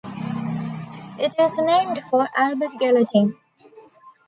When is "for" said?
2.09-2.27